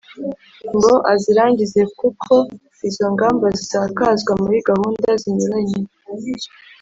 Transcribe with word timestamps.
ngo 0.75 0.93
azirangize 1.13 1.81
kuko 1.99 2.33
izo 2.87 3.05
ngamba 3.13 3.45
zisakazwa 3.57 4.31
muri 4.41 4.57
gahunda 4.69 5.09
zinyuranye 5.21 5.79